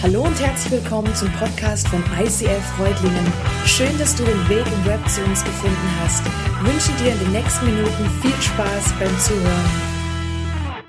[0.00, 3.32] Hallo und herzlich willkommen zum Podcast von ICF Freudlingen.
[3.66, 6.22] Schön, dass du den Weg im Web zu uns gefunden hast.
[6.24, 10.84] Ich wünsche dir in den nächsten Minuten viel Spaß beim Zuhören.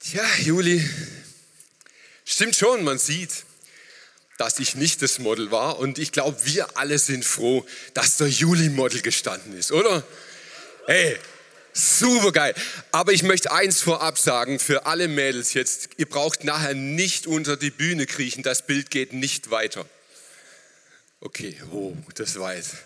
[0.00, 0.84] Tja, Juli,
[2.24, 3.44] stimmt schon, man sieht,
[4.36, 7.64] dass ich nicht das Model war und ich glaube, wir alle sind froh,
[7.94, 10.02] dass der Juli Model gestanden ist, oder?
[10.86, 11.16] Hey,
[11.72, 12.54] Super geil.
[12.92, 15.90] Aber ich möchte eins vorab sagen für alle Mädels jetzt.
[15.96, 18.42] Ihr braucht nachher nicht unter die Bühne kriechen.
[18.42, 19.86] Das Bild geht nicht weiter.
[21.20, 22.78] Okay, oh, das jetzt.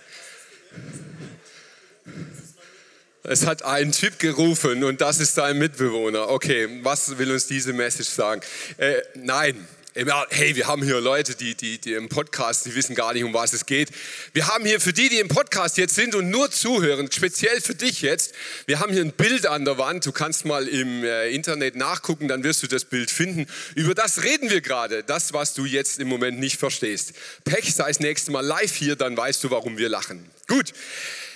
[3.23, 6.29] Es hat ein Typ gerufen und das ist dein Mitbewohner.
[6.29, 8.43] Okay, was will uns diese Message sagen?
[8.77, 13.13] Äh, nein, hey, wir haben hier Leute, die, die, die im Podcast, die wissen gar
[13.13, 13.91] nicht, um was es geht.
[14.33, 17.77] Wir haben hier für die, die im Podcast jetzt sind und nur zuhören, speziell für
[17.77, 18.35] dich jetzt,
[18.67, 20.05] wir haben hier ein Bild an der Wand.
[20.05, 23.47] Du kannst mal im äh, Internet nachgucken, dann wirst du das Bild finden.
[23.77, 27.13] Über das reden wir gerade, das, was du jetzt im Moment nicht verstehst.
[27.45, 30.29] Pech sei das nächste Mal live hier, dann weißt du, warum wir lachen.
[30.49, 30.73] Gut.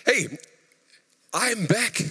[0.05, 0.37] Hey,
[1.33, 2.11] I'm back.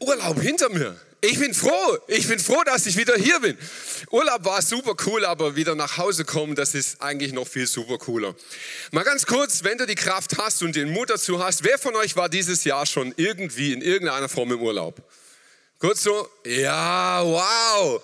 [0.00, 1.00] Urlaub hinter mir.
[1.22, 1.98] Ich bin froh.
[2.06, 3.58] Ich bin froh, dass ich wieder hier bin.
[4.10, 7.98] Urlaub war super cool, aber wieder nach Hause kommen, das ist eigentlich noch viel super
[7.98, 8.34] cooler.
[8.90, 11.94] Mal ganz kurz, wenn du die Kraft hast und den Mut dazu hast, wer von
[11.96, 15.02] euch war dieses Jahr schon irgendwie in irgendeiner Form im Urlaub?
[15.78, 18.02] Kurz so, ja, wow.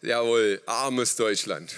[0.00, 1.74] Jawohl, armes Deutschland.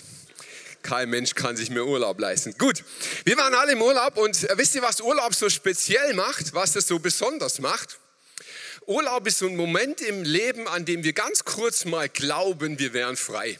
[0.83, 2.57] Kein Mensch kann sich mehr Urlaub leisten.
[2.59, 2.84] Gut,
[3.25, 6.87] wir waren alle im Urlaub und wisst ihr, was Urlaub so speziell macht, was es
[6.87, 7.98] so besonders macht?
[8.87, 12.92] Urlaub ist so ein Moment im Leben, an dem wir ganz kurz mal glauben, wir
[12.92, 13.59] wären frei.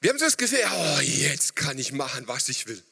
[0.00, 2.82] Wir haben so das Gefühl, oh, jetzt kann ich machen, was ich will.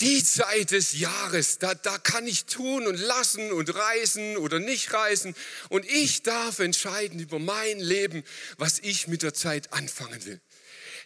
[0.00, 4.92] Die Zeit des Jahres, da, da kann ich tun und lassen und reisen oder nicht
[4.92, 5.34] reisen.
[5.68, 8.24] Und ich darf entscheiden über mein Leben,
[8.58, 10.40] was ich mit der Zeit anfangen will.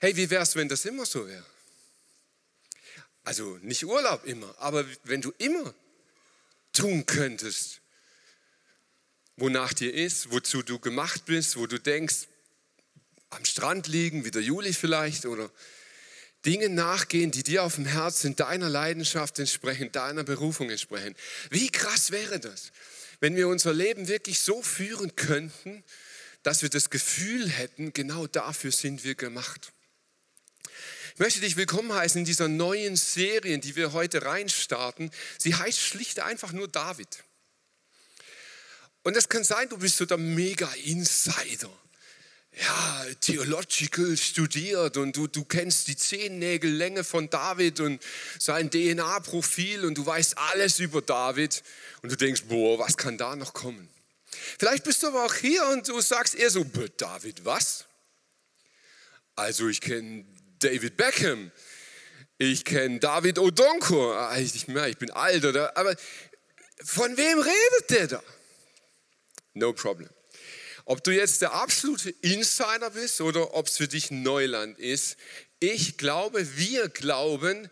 [0.01, 1.45] Hey, wie wäre es, wenn das immer so wäre?
[3.25, 5.75] Also nicht Urlaub immer, aber wenn du immer
[6.73, 7.82] tun könntest,
[9.43, 12.29] wonach dir ist, wozu du gemacht bist, wo du denkst,
[13.31, 15.51] am Strand liegen, wie der Juli vielleicht, oder
[16.47, 21.17] Dinge nachgehen, die dir auf dem Herzen, deiner Leidenschaft entsprechen, deiner Berufung entsprechen.
[21.51, 22.71] Wie krass wäre das,
[23.19, 25.83] wenn wir unser Leben wirklich so führen könnten,
[26.45, 29.73] dass wir das Gefühl hätten, genau dafür sind wir gemacht.
[31.15, 35.11] Ich möchte dich willkommen heißen in dieser neuen Serie, die wir heute reinstarten.
[35.37, 37.25] Sie heißt schlicht einfach nur David.
[39.03, 41.71] Und es kann sein, du bist so der Mega-Insider.
[42.55, 48.03] Ja, theological studiert und du, du kennst die Zehennägellänge von David und
[48.39, 51.63] sein DNA-Profil und du weißt alles über David
[52.03, 53.89] und du denkst, boah, was kann da noch kommen?
[54.59, 56.65] Vielleicht bist du aber auch hier und du sagst eher so,
[56.99, 57.87] David, was?
[59.35, 60.27] Also ich kenne
[60.59, 61.51] David Beckham,
[62.37, 65.97] ich kenne David Odonko, ah, ich, ich bin alt, oder, aber
[66.85, 68.23] von wem redet der da?
[69.55, 70.11] No problem.
[70.85, 75.17] Ob du jetzt der absolute Insider bist oder ob es für dich Neuland ist,
[75.61, 77.69] ich glaube, wir glauben,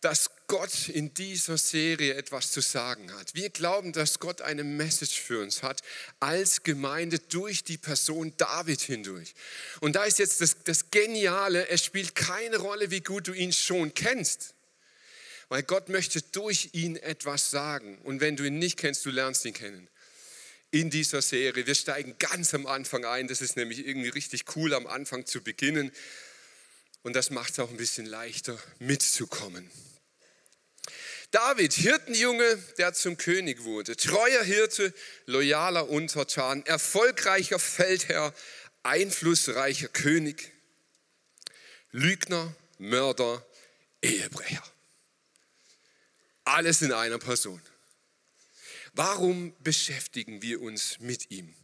[0.00, 3.34] dass Gott in dieser Serie etwas zu sagen hat.
[3.34, 5.82] Wir glauben, dass Gott eine Message für uns hat
[6.20, 9.34] als Gemeinde durch die Person David hindurch.
[9.80, 13.52] Und da ist jetzt das, das Geniale, es spielt keine Rolle, wie gut du ihn
[13.52, 14.54] schon kennst.
[15.48, 17.98] Weil Gott möchte durch ihn etwas sagen.
[18.04, 19.88] Und wenn du ihn nicht kennst, du lernst ihn kennen
[20.70, 21.66] in dieser Serie.
[21.66, 23.28] Wir steigen ganz am Anfang ein.
[23.28, 25.92] Das ist nämlich irgendwie richtig cool, am Anfang zu beginnen.
[27.02, 29.70] Und das macht es auch ein bisschen leichter, mitzukommen.
[31.30, 34.94] David, Hirtenjunge, der zum König wurde, treuer Hirte,
[35.26, 38.34] loyaler Untertan, erfolgreicher Feldherr,
[38.82, 40.52] einflussreicher König,
[41.90, 43.46] Lügner, Mörder,
[44.00, 44.62] Ehebrecher.
[46.44, 47.60] Alles in einer Person.
[48.94, 51.54] Warum beschäftigen wir uns mit ihm?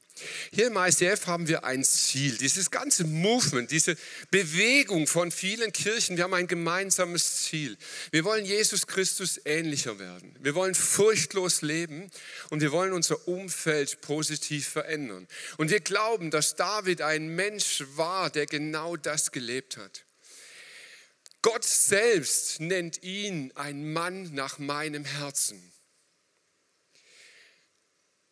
[0.53, 3.97] Hier im ICF haben wir ein Ziel, dieses ganze Movement, diese
[4.31, 7.76] Bewegung von vielen Kirchen, wir haben ein gemeinsames Ziel.
[8.12, 10.37] Wir wollen Jesus Christus ähnlicher werden.
[10.41, 12.12] Wir wollen furchtlos leben
[12.50, 15.26] und wir wollen unser Umfeld positiv verändern.
[15.56, 20.05] Und wir glauben, dass David ein Mensch war, der genau das gelebt hat.
[21.43, 25.74] Gott selbst nennt ihn ein Mann nach meinem Herzen.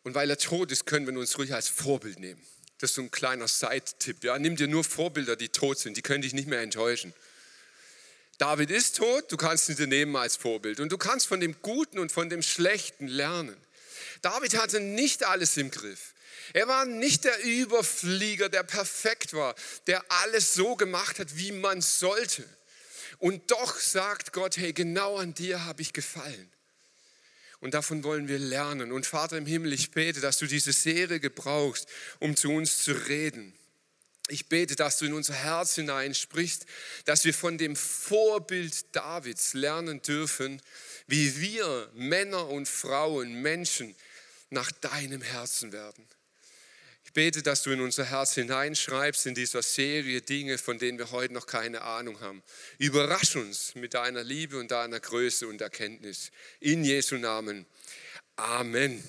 [0.03, 2.41] Und weil er tot ist, können wir uns ruhig als Vorbild nehmen.
[2.77, 4.23] Das ist so ein kleiner Side-Tipp.
[4.23, 4.37] Ja?
[4.37, 7.13] Nimm dir nur Vorbilder, die tot sind, die können dich nicht mehr enttäuschen.
[8.37, 10.79] David ist tot, du kannst ihn dir nehmen als Vorbild.
[10.79, 13.55] Und du kannst von dem Guten und von dem Schlechten lernen.
[14.21, 16.13] David hatte nicht alles im Griff.
[16.51, 19.55] Er war nicht der Überflieger, der perfekt war,
[19.87, 22.43] der alles so gemacht hat, wie man sollte.
[23.19, 26.51] Und doch sagt Gott, hey, genau an dir habe ich gefallen.
[27.63, 28.91] Und davon wollen wir lernen.
[28.91, 31.87] Und Vater im Himmel, ich bete, dass du diese Serie gebrauchst,
[32.19, 33.53] um zu uns zu reden.
[34.27, 36.65] Ich bete, dass du in unser Herz hinein sprichst,
[37.05, 40.61] dass wir von dem Vorbild Davids lernen dürfen,
[41.07, 43.95] wie wir Männer und Frauen, Menschen
[44.49, 46.05] nach deinem Herzen werden.
[47.13, 51.33] Bete, dass du in unser Herz hineinschreibst in dieser Serie Dinge, von denen wir heute
[51.33, 52.41] noch keine Ahnung haben.
[52.79, 56.31] Überrasch uns mit deiner Liebe und deiner Größe und Erkenntnis.
[56.59, 57.67] In Jesu Namen.
[58.35, 59.03] Amen.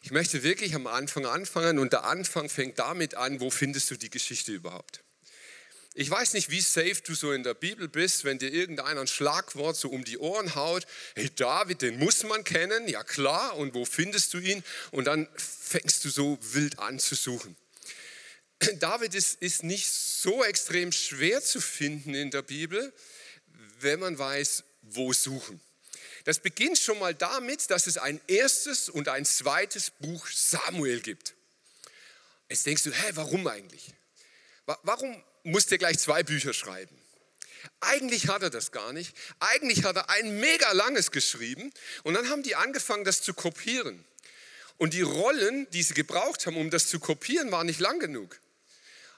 [0.00, 3.96] Ich möchte wirklich am Anfang anfangen und der Anfang fängt damit an, wo findest du
[3.96, 5.03] die Geschichte überhaupt?
[5.96, 9.06] Ich weiß nicht, wie safe du so in der Bibel bist, wenn dir irgendeiner ein
[9.06, 10.84] Schlagwort so um die Ohren haut.
[11.14, 13.56] Hey, David, den muss man kennen, ja klar.
[13.56, 14.64] Und wo findest du ihn?
[14.90, 17.56] Und dann fängst du so wild an zu suchen.
[18.80, 22.92] David ist, ist nicht so extrem schwer zu finden in der Bibel,
[23.78, 25.60] wenn man weiß, wo suchen.
[26.24, 31.34] Das beginnt schon mal damit, dass es ein erstes und ein zweites Buch Samuel gibt.
[32.48, 33.92] Jetzt denkst du, hä, warum eigentlich?
[34.82, 36.96] Warum muss der gleich zwei Bücher schreiben.
[37.80, 39.14] Eigentlich hat er das gar nicht.
[39.40, 44.04] Eigentlich hat er ein mega langes geschrieben und dann haben die angefangen, das zu kopieren.
[44.76, 48.40] Und die Rollen, die sie gebraucht haben, um das zu kopieren, waren nicht lang genug.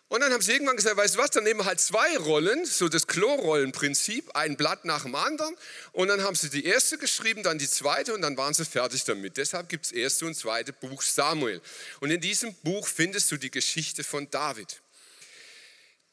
[0.08, 2.64] Und dann haben sie irgendwann gesagt, weißt du was, dann nehmen wir halt zwei Rollen,
[2.64, 5.56] so das Klorollenprinzip, ein Blatt nach dem anderen.
[5.92, 9.02] Und dann haben sie die erste geschrieben, dann die zweite und dann waren sie fertig
[9.02, 9.36] damit.
[9.36, 11.60] Deshalb gibt es erste und zweite Buch Samuel.
[11.98, 14.80] Und in diesem Buch findest du die Geschichte von David.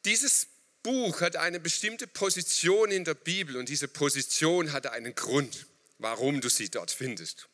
[0.06, 0.48] Dieses
[0.84, 5.66] Buch hat eine bestimmte Position in der Bibel und diese Position hatte einen Grund,
[5.98, 7.48] warum du sie dort findest.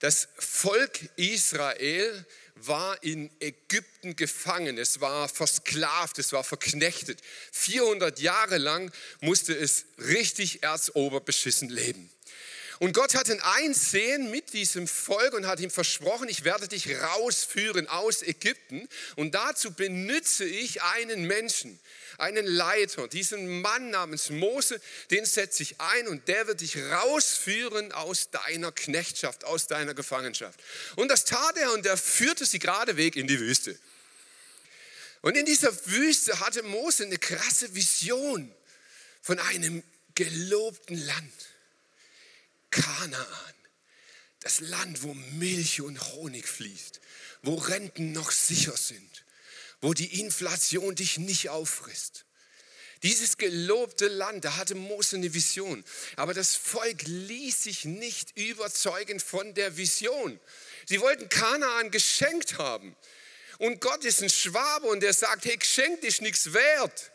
[0.00, 2.26] Das Volk Israel
[2.56, 7.22] war in Ägypten gefangen, es war versklavt, es war verknechtet.
[7.52, 12.10] 400 Jahre lang musste es richtig erzoberbeschissen leben.
[12.78, 16.94] Und Gott hat ein Einsehen mit diesem Volk und hat ihm versprochen, ich werde dich
[17.00, 18.86] rausführen aus Ägypten.
[19.16, 21.80] Und dazu benütze ich einen Menschen,
[22.18, 24.80] einen Leiter, diesen Mann namens Mose,
[25.10, 30.60] den setze ich ein und der wird dich rausführen aus deiner Knechtschaft, aus deiner Gefangenschaft.
[30.96, 33.78] Und das tat er und er führte sie geradeweg in die Wüste.
[35.22, 38.54] Und in dieser Wüste hatte Mose eine krasse Vision
[39.22, 39.82] von einem
[40.14, 41.32] gelobten Land.
[42.76, 43.54] Kanaan,
[44.40, 47.00] das Land, wo Milch und Honig fließt,
[47.42, 49.24] wo Renten noch sicher sind,
[49.80, 52.26] wo die Inflation dich nicht auffrisst.
[53.02, 55.84] Dieses gelobte Land, da hatte Mose eine Vision.
[56.16, 60.38] Aber das Volk ließ sich nicht überzeugen von der Vision.
[60.86, 62.96] Sie wollten Kanaan geschenkt haben.
[63.58, 67.12] Und Gott ist ein Schwabe und der sagt, hey, geschenkt ist nichts wert.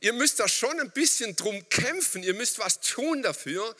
[0.00, 3.74] Ihr müsst da schon ein bisschen drum kämpfen, ihr müsst was tun dafür,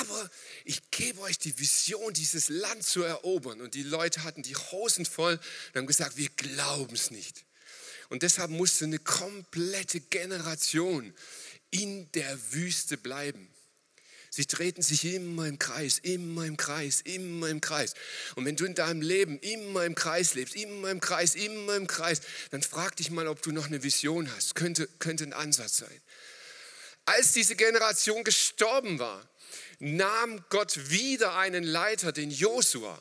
[0.00, 0.30] aber
[0.64, 3.60] ich gebe euch die Vision, dieses Land zu erobern.
[3.60, 7.44] Und die Leute hatten die Hosen voll und haben gesagt, wir glauben es nicht.
[8.08, 11.14] Und deshalb musste eine komplette Generation
[11.70, 13.48] in der Wüste bleiben.
[14.34, 17.92] Sie treten sich immer im Kreis, immer im Kreis, immer im Kreis.
[18.34, 21.86] Und wenn du in deinem Leben immer im Kreis lebst, immer im Kreis, immer im
[21.86, 24.54] Kreis, dann frag dich mal, ob du noch eine Vision hast.
[24.54, 26.00] Könnte, könnte ein Ansatz sein.
[27.04, 29.28] Als diese Generation gestorben war,
[29.80, 32.98] nahm Gott wieder einen Leiter, den Josua.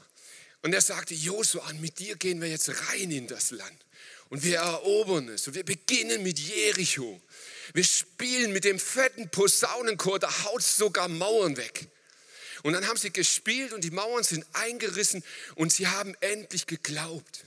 [0.64, 3.86] Und er sagte, Josua, mit dir gehen wir jetzt rein in das Land.
[4.28, 5.48] Und wir erobern es.
[5.48, 7.22] Und wir beginnen mit Jericho.
[7.74, 11.88] Wir spielen mit dem fetten Posaunenchor, da haut sogar Mauern weg.
[12.64, 15.24] Und dann haben sie gespielt und die Mauern sind eingerissen
[15.56, 17.46] und sie haben endlich geglaubt.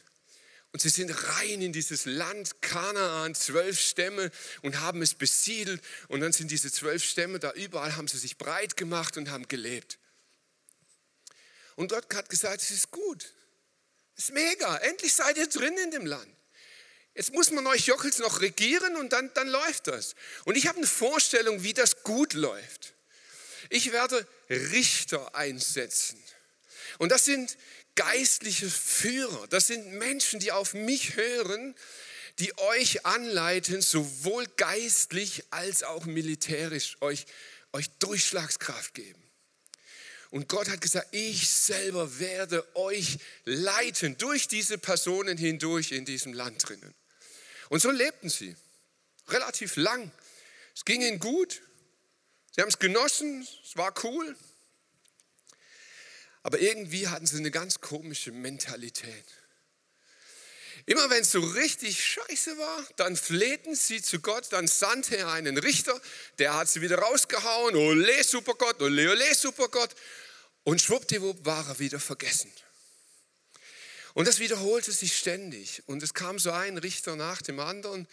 [0.73, 5.81] Und sie sind rein in dieses Land Kanaan, zwölf Stämme und haben es besiedelt.
[6.09, 9.47] Und dann sind diese zwölf Stämme da überall, haben sie sich breit gemacht und haben
[9.47, 10.01] gelebt.
[11.77, 13.33] Und Gott hat gesagt, es ist gut.
[14.17, 14.77] Es ist mega.
[14.79, 16.27] Endlich seid ihr drin in dem Land.
[17.15, 20.15] Jetzt muss man euch Jockels noch regieren und dann, dann läuft das.
[20.45, 22.95] Und ich habe eine Vorstellung, wie das gut läuft.
[23.71, 26.23] Ich werde Richter einsetzen.
[26.99, 27.57] Und das sind
[27.95, 29.47] geistliche Führer.
[29.49, 31.75] Das sind Menschen, die auf mich hören,
[32.41, 37.27] die euch anleiten, sowohl geistlich als auch militärisch, euch,
[37.73, 39.23] euch Durchschlagskraft geben.
[40.31, 46.33] Und Gott hat gesagt, ich selber werde euch leiten durch diese Personen hindurch in diesem
[46.33, 46.93] Land drinnen.
[47.69, 48.57] Und so lebten sie
[49.29, 50.11] relativ lang.
[50.75, 51.63] Es ging ihnen gut.
[52.53, 53.47] Sie haben es genossen.
[53.65, 54.37] Es war cool.
[56.43, 59.25] Aber irgendwie hatten sie eine ganz komische Mentalität.
[60.87, 65.33] Immer wenn es so richtig scheiße war, dann flehten sie zu Gott, dann sandte er
[65.33, 65.99] einen Richter,
[66.39, 69.95] der hat sie wieder rausgehauen, ole super Gott, ole ole super Gott.
[70.63, 72.53] Und schwuppdiwupp war er wieder vergessen.
[74.15, 75.83] Und das wiederholte sich ständig.
[75.87, 78.09] Und es kam so ein Richter nach dem anderen.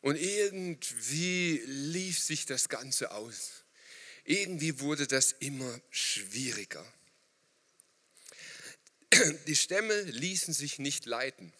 [0.00, 3.64] Und irgendwie lief sich das Ganze aus.
[4.24, 6.86] Irgendwie wurde das immer schwieriger.
[9.46, 11.52] Die Stämme ließen sich nicht leiten.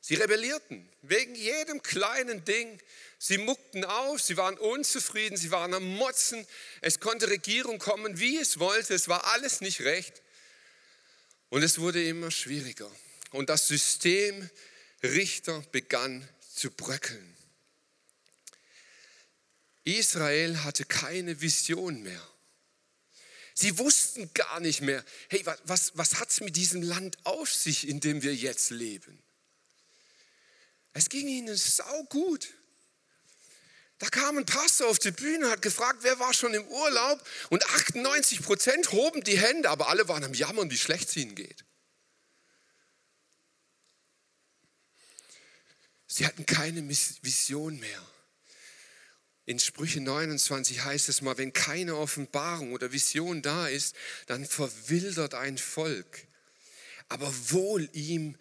[0.00, 2.80] Sie rebellierten wegen jedem kleinen Ding.
[3.18, 6.46] Sie muckten auf, sie waren unzufrieden, sie waren am Motzen.
[6.80, 8.94] Es konnte Regierung kommen, wie es wollte.
[8.94, 10.22] Es war alles nicht recht.
[11.48, 12.90] Und es wurde immer schwieriger.
[13.30, 14.48] Und das System
[15.02, 17.36] Richter begann zu bröckeln.
[19.84, 22.28] Israel hatte keine Vision mehr.
[23.54, 27.88] Sie wussten gar nicht mehr, hey, was, was hat es mit diesem Land auf sich,
[27.88, 29.22] in dem wir jetzt leben?
[30.92, 32.48] Es ging ihnen sau gut.
[33.98, 37.64] Da kam ein Pastor auf die Bühne, hat gefragt, wer war schon im Urlaub und
[37.64, 41.64] 98 Prozent hoben die Hände, aber alle waren am Jammern, wie schlecht es ihnen geht.
[46.06, 48.06] Sie hatten keine Vision mehr.
[49.46, 53.94] In Sprüche 29 heißt es mal, wenn keine Offenbarung oder Vision da ist,
[54.26, 56.26] dann verwildert ein Volk.
[57.08, 58.36] Aber wohl ihm,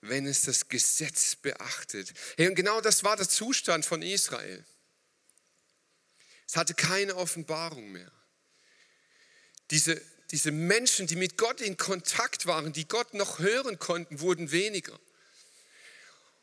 [0.00, 2.12] wenn es das Gesetz beachtet.
[2.36, 4.64] Hey, und genau das war der Zustand von Israel.
[6.52, 8.12] Es hatte keine Offenbarung mehr.
[9.70, 9.98] Diese,
[10.32, 15.00] diese Menschen, die mit Gott in Kontakt waren, die Gott noch hören konnten, wurden weniger.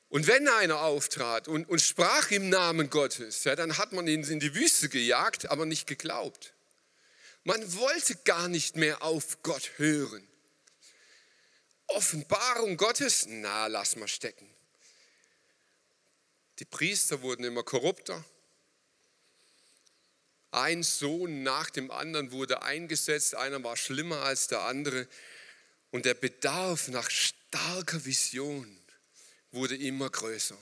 [0.08, 4.24] Und wenn einer auftrat und, und sprach im Namen Gottes, ja, dann hat man ihn
[4.24, 6.56] in die Wüste gejagt, aber nicht geglaubt.
[7.44, 10.28] Man wollte gar nicht mehr auf Gott hören.
[11.86, 14.50] Offenbarung Gottes, na, lass mal stecken.
[16.58, 18.26] Die Priester wurden immer korrupter.
[20.52, 25.08] Ein Sohn nach dem anderen wurde eingesetzt, einer war schlimmer als der andere.
[25.92, 28.80] Und der Bedarf nach starker Vision
[29.52, 30.58] wurde immer größer.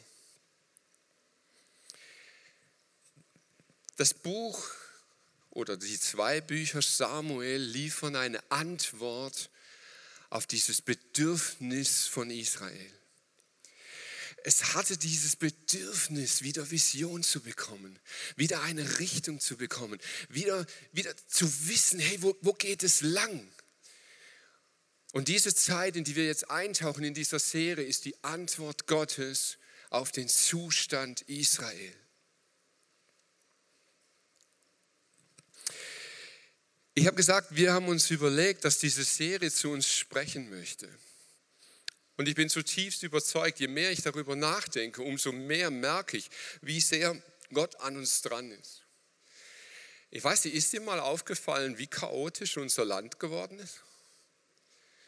[3.97, 4.69] Das Buch
[5.49, 9.49] oder die zwei Bücher Samuel liefern eine Antwort
[10.29, 12.91] auf dieses Bedürfnis von Israel.
[14.47, 17.99] Es hatte dieses Bedürfnis, wieder Vision zu bekommen,
[18.37, 19.99] wieder eine Richtung zu bekommen,
[20.29, 23.45] wieder, wieder zu wissen, hey, wo, wo geht es lang?
[25.11, 29.57] Und diese Zeit, in die wir jetzt eintauchen in dieser Serie, ist die Antwort Gottes
[29.89, 31.93] auf den Zustand Israel.
[36.93, 40.87] Ich habe gesagt, wir haben uns überlegt, dass diese Serie zu uns sprechen möchte.
[42.17, 46.29] Und ich bin zutiefst überzeugt, je mehr ich darüber nachdenke, umso mehr merke ich,
[46.61, 47.15] wie sehr
[47.53, 48.81] Gott an uns dran ist.
[50.09, 53.83] Ich weiß nicht, ist dir mal aufgefallen, wie chaotisch unser Land geworden ist?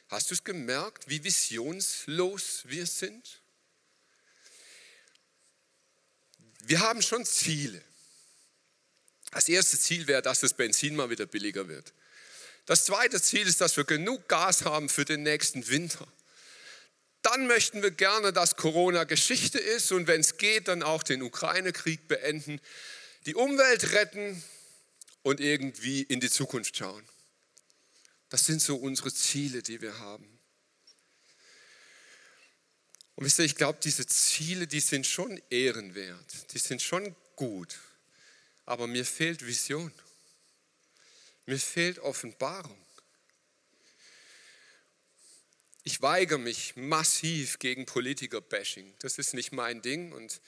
[0.09, 3.41] Hast du es gemerkt, wie visionslos wir sind?
[6.61, 7.81] Wir haben schon Ziele.
[9.31, 11.93] Das erste Ziel wäre, dass das Benzin mal wieder billiger wird.
[12.65, 16.07] Das zweite Ziel ist, dass wir genug Gas haben für den nächsten Winter.
[17.21, 21.21] Dann möchten wir gerne, dass Corona Geschichte ist und wenn es geht, dann auch den
[21.21, 22.61] Ukraine-Krieg beenden,
[23.25, 24.41] die Umwelt retten
[25.23, 27.03] und irgendwie in die Zukunft schauen.
[28.29, 30.39] Das sind so unsere Ziele, die wir haben.
[33.15, 37.77] Und wisst ihr, ich glaube, diese Ziele, die sind schon ehrenwert, die sind schon gut
[38.69, 39.91] aber mir fehlt Vision.
[41.47, 42.77] Mir fehlt Offenbarung.
[45.91, 48.93] Ich weigere mich massiv gegen Politiker-Bashing.
[48.99, 50.39] Das ist nicht mein Ding und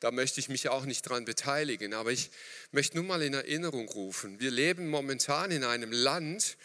[0.00, 1.94] da möchte ich mich auch nicht dran beteiligen.
[1.94, 2.30] Aber ich
[2.72, 6.58] möchte nur mal in Erinnerung rufen, wir leben momentan in einem Land,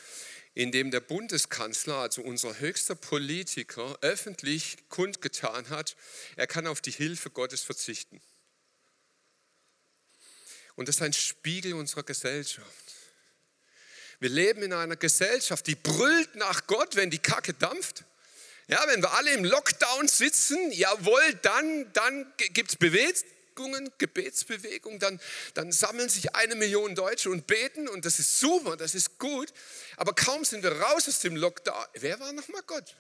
[0.54, 5.96] in dem der Bundeskanzler, also unser höchster Politiker, öffentlich kundgetan hat,
[6.36, 8.20] er kann auf die Hilfe Gottes verzichten.
[10.76, 12.91] Und das ist ein Spiegel unserer Gesellschaft.
[14.22, 18.06] Wir leben in einer Gesellschaft, die brüllt nach Gott, wenn die Kacke dampft.
[18.68, 25.20] Ja, wenn wir alle im Lockdown sitzen, jawohl, dann, dann gibt es Bewegungen, Gebetsbewegungen, dann,
[25.56, 29.52] dann sammeln sich eine Million Deutsche und beten und das ist super, das ist gut.
[29.98, 32.96] Aber kaum sind wir raus aus dem Lockdown, wer war nochmal Gott?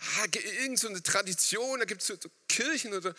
[0.00, 0.26] Ah,
[0.58, 2.16] irgend so eine Tradition, da gibt es so
[2.48, 3.14] Kirchen oder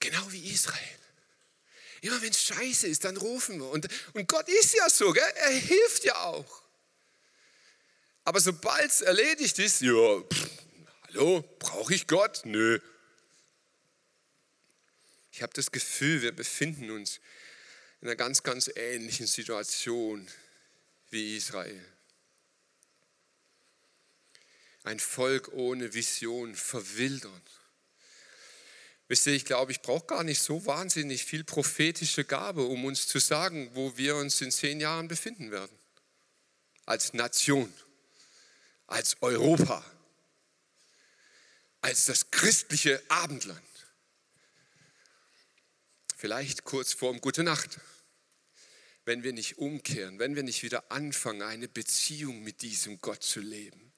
[0.00, 1.03] Genau wie Israel.
[2.04, 3.70] Immer wenn es scheiße ist, dann rufen wir.
[3.70, 5.24] Und, und Gott ist ja so, gell?
[5.36, 6.62] er hilft ja auch.
[8.24, 10.50] Aber sobald es erledigt ist, ja, pff,
[11.04, 12.42] hallo, brauche ich Gott?
[12.44, 12.78] Nö.
[15.32, 17.20] Ich habe das Gefühl, wir befinden uns
[18.02, 20.28] in einer ganz, ganz ähnlichen Situation
[21.08, 21.82] wie Israel.
[24.82, 27.63] Ein Volk ohne Vision, verwildert.
[29.14, 33.06] Wisst ihr, ich glaube, ich brauche gar nicht so wahnsinnig viel prophetische Gabe, um uns
[33.06, 35.78] zu sagen, wo wir uns in zehn Jahren befinden werden.
[36.84, 37.72] Als Nation,
[38.88, 39.84] als Europa,
[41.80, 43.62] als das christliche Abendland.
[46.16, 47.78] Vielleicht kurz vorm Gute Nacht,
[49.04, 53.38] wenn wir nicht umkehren, wenn wir nicht wieder anfangen, eine Beziehung mit diesem Gott zu
[53.38, 53.93] leben.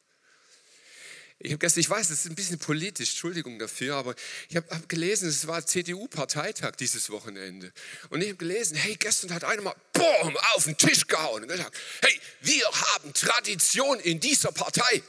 [1.39, 4.15] Ich habe gestern, ich weiß, es ist ein bisschen politisch, Entschuldigung dafür, aber
[4.49, 7.73] ich habe hab gelesen, es war CDU-Parteitag dieses Wochenende.
[8.09, 11.49] Und ich habe gelesen, hey, gestern hat einer mal boom, auf den Tisch gehauen und
[11.49, 15.03] gesagt, hey, wir haben Tradition in dieser Partei.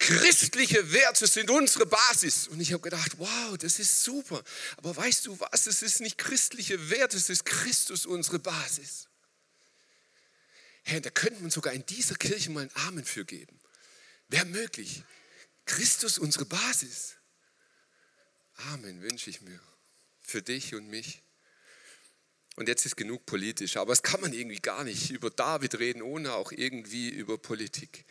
[0.00, 2.48] Christliche Werte sind unsere Basis.
[2.48, 4.42] Und ich habe gedacht, wow, das ist super.
[4.78, 9.06] Aber weißt du was, es ist nicht christliche Werte, es ist Christus unsere Basis.
[10.82, 13.61] Herr, da könnte man sogar in dieser Kirche mal einen Amen für geben.
[14.32, 15.04] Wäre möglich.
[15.66, 17.16] Christus unsere Basis.
[18.72, 19.60] Amen, wünsche ich mir.
[20.22, 21.22] Für dich und mich.
[22.56, 26.00] Und jetzt ist genug politisch, aber es kann man irgendwie gar nicht über David reden,
[26.00, 28.06] ohne auch irgendwie über Politik.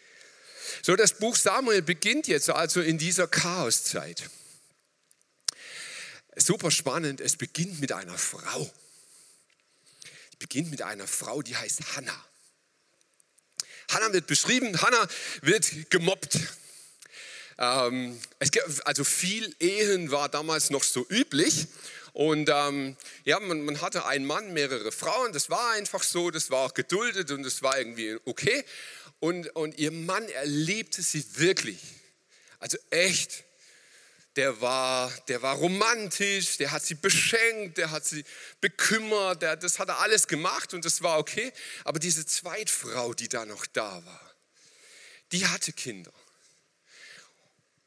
[0.83, 4.29] So, das Buch Samuel beginnt jetzt also in dieser Chaoszeit.
[6.35, 8.71] Super spannend, es beginnt mit einer Frau.
[10.03, 12.30] Es beginnt mit einer Frau, die heißt Hannah.
[13.91, 15.07] Hannah wird beschrieben, Hannah
[15.41, 16.39] wird gemobbt.
[17.57, 21.67] Ähm, gibt, also viel Ehen war damals noch so üblich.
[22.13, 26.51] Und ähm, ja, man, man, hatte einen Mann, mehrere Frauen, das war einfach so, das
[26.51, 28.65] war auch geduldet und das war irgendwie okay.
[29.19, 31.79] Und, und ihr Mann erlebte sie wirklich.
[32.59, 33.43] Also echt
[34.35, 38.23] der war, der war romantisch, der hat sie beschenkt, der hat sie
[38.61, 41.51] bekümmert, der, das hat er alles gemacht und das war okay.
[41.83, 44.35] Aber diese Zweitfrau, die da noch da war,
[45.31, 46.13] die hatte Kinder.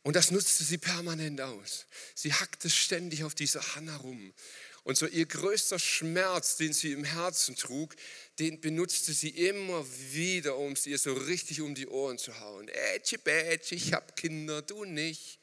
[0.03, 1.87] Und das nutzte sie permanent aus.
[2.15, 4.35] Sie hackte ständig auf diese Hanna rum.
[4.83, 7.97] Und so ihr größter Schmerz, den sie im Herzen trug,
[8.39, 12.69] den benutzte sie immer wieder, um es ihr so richtig um die Ohren zu hauen.
[12.69, 15.39] Ätschi, bätschi, ich hab Kinder, du nicht.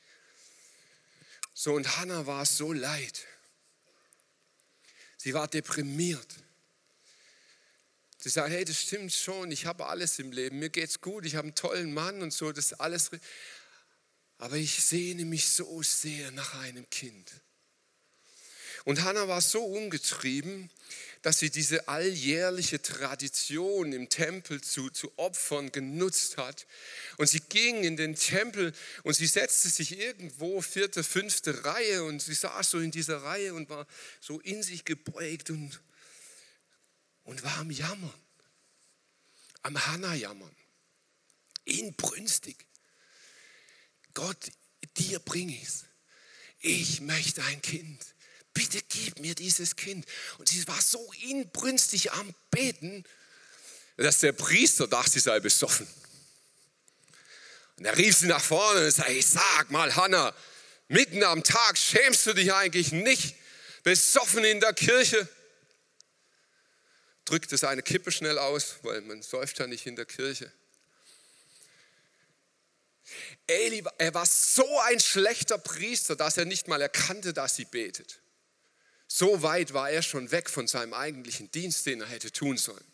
[1.53, 3.25] So, und Hannah war so leid.
[5.17, 6.35] Sie war deprimiert.
[8.17, 11.35] Sie sagt, hey, das stimmt schon, ich habe alles im Leben, mir geht's gut, ich
[11.35, 13.09] habe einen tollen Mann und so, das alles.
[14.37, 17.31] Aber ich sehne mich so sehr nach einem Kind.
[18.85, 20.69] Und Hannah war so umgetrieben,
[21.21, 26.65] dass sie diese alljährliche Tradition im Tempel zu, zu Opfern genutzt hat.
[27.17, 32.21] Und sie ging in den Tempel und sie setzte sich irgendwo vierte, fünfte Reihe und
[32.21, 33.85] sie saß so in dieser Reihe und war
[34.19, 35.79] so in sich gebeugt und,
[37.23, 38.13] und war am Jammern,
[39.61, 40.55] am Hannah jammern,
[41.65, 42.65] inbrünstig.
[44.15, 44.51] Gott,
[44.97, 45.85] dir bringe ich es.
[46.59, 48.03] Ich möchte ein Kind
[48.53, 50.05] bitte gib mir dieses Kind.
[50.37, 53.03] Und sie war so inbrünstig am Beten,
[53.97, 55.87] dass der Priester dachte, sie sei besoffen.
[57.77, 60.35] Und er rief sie nach vorne und sagte, sag mal, Hannah,
[60.87, 63.35] mitten am Tag schämst du dich eigentlich nicht,
[63.83, 65.27] besoffen in der Kirche?
[67.25, 70.51] Drückte seine Kippe schnell aus, weil man säuft ja nicht in der Kirche.
[73.47, 78.20] Eli, er war so ein schlechter Priester, dass er nicht mal erkannte, dass sie betet.
[79.13, 82.85] So weit war er schon weg von seinem eigentlichen Dienst, den er hätte tun sollen.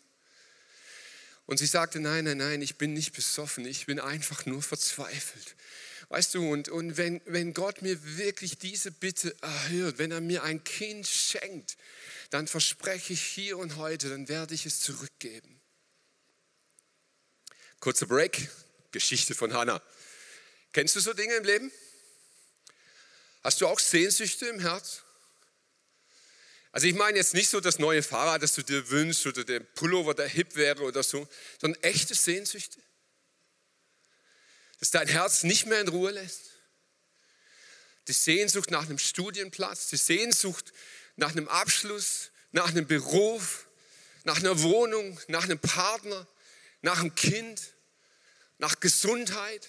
[1.46, 5.54] Und sie sagte, nein, nein, nein, ich bin nicht besoffen, ich bin einfach nur verzweifelt.
[6.08, 10.42] Weißt du, und, und wenn, wenn Gott mir wirklich diese Bitte erhört, wenn er mir
[10.42, 11.76] ein Kind schenkt,
[12.30, 15.60] dann verspreche ich hier und heute, dann werde ich es zurückgeben.
[17.78, 18.50] Kurzer Break,
[18.90, 19.80] Geschichte von Hannah.
[20.72, 21.70] Kennst du so Dinge im Leben?
[23.44, 25.04] Hast du auch Sehnsüchte im Herz?
[26.72, 29.60] Also ich meine jetzt nicht so das neue Fahrrad, das du dir wünschst oder der
[29.60, 31.26] Pullover, der hip wäre oder so,
[31.60, 32.80] sondern echte Sehnsüchte.
[34.78, 36.42] Dass dein Herz nicht mehr in Ruhe lässt.
[38.06, 40.72] Die Sehnsucht nach einem Studienplatz, die Sehnsucht
[41.16, 43.66] nach einem Abschluss, nach einem Beruf,
[44.24, 46.26] nach einer Wohnung, nach einem Partner,
[46.82, 47.60] nach einem Kind,
[48.58, 49.68] nach Gesundheit,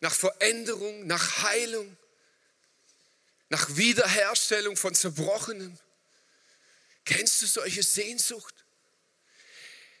[0.00, 1.96] nach Veränderung, nach Heilung,
[3.48, 5.78] nach Wiederherstellung von Zerbrochenem
[7.04, 8.54] Kennst du solche Sehnsucht?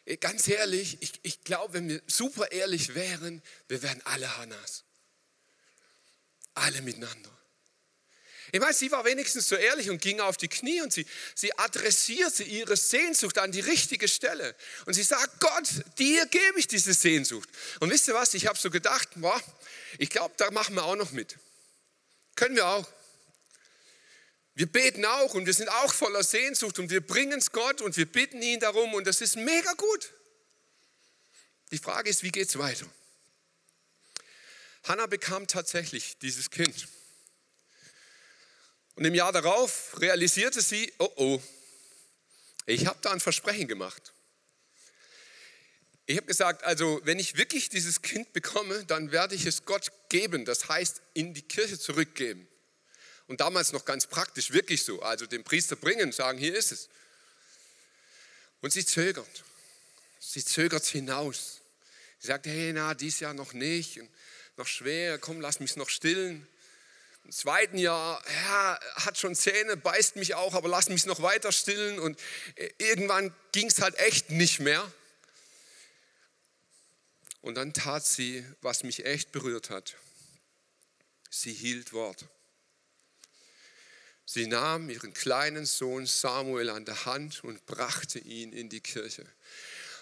[0.06, 4.84] Äh, ganz ehrlich, ich, ich glaube, wenn wir super ehrlich wären, wir wären alle Hannas.
[6.54, 7.30] Alle miteinander.
[8.52, 11.58] Ich meine, sie war wenigstens so ehrlich und ging auf die Knie und sie, sie
[11.58, 14.54] adressierte ihre Sehnsucht an die richtige Stelle.
[14.86, 17.48] Und sie sagt, Gott, dir gebe ich diese Sehnsucht.
[17.80, 19.42] Und wisst ihr was, ich habe so gedacht, boah,
[19.98, 21.36] ich glaube, da machen wir auch noch mit.
[22.36, 22.86] Können wir auch.
[24.54, 27.96] Wir beten auch und wir sind auch voller Sehnsucht und wir bringen es Gott und
[27.96, 30.12] wir bitten ihn darum und das ist mega gut.
[31.72, 32.86] Die Frage ist, wie geht es weiter?
[34.84, 36.86] Hannah bekam tatsächlich dieses Kind.
[38.94, 41.42] Und im Jahr darauf realisierte sie, oh oh,
[42.66, 44.12] ich habe da ein Versprechen gemacht.
[46.06, 49.90] Ich habe gesagt, also wenn ich wirklich dieses Kind bekomme, dann werde ich es Gott
[50.10, 52.46] geben, das heißt in die Kirche zurückgeben.
[53.26, 55.00] Und damals noch ganz praktisch, wirklich so.
[55.02, 56.88] Also den Priester bringen, sagen, hier ist es.
[58.60, 59.44] Und sie zögert.
[60.20, 61.60] Sie zögert hinaus.
[62.18, 64.00] Sie sagt, hey, na, dies Jahr noch nicht,
[64.56, 66.46] noch schwer, komm, lass mich noch stillen.
[67.24, 71.52] Im zweiten Jahr, ja, hat schon Zähne, beißt mich auch, aber lass mich noch weiter
[71.52, 71.98] stillen.
[71.98, 72.20] Und
[72.56, 74.90] äh, irgendwann ging es halt echt nicht mehr.
[77.40, 79.96] Und dann tat sie, was mich echt berührt hat.
[81.30, 82.26] Sie hielt Wort.
[84.26, 89.26] Sie nahm ihren kleinen Sohn Samuel an der Hand und brachte ihn in die Kirche.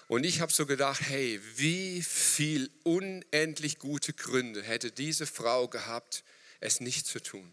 [0.08, 6.22] Und ich habe so gedacht, hey, wie viel unendlich gute Gründe hätte diese Frau gehabt,
[6.60, 7.52] es nicht zu tun.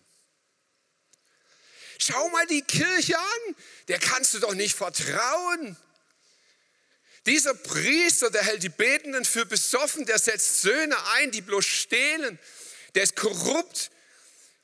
[2.00, 3.56] Schau mal die Kirche an,
[3.88, 5.76] der kannst du doch nicht vertrauen.
[7.26, 12.40] Dieser Priester, der hält die Betenden für besoffen, der setzt Söhne ein, die bloß stehlen,
[12.96, 13.92] der ist korrupt,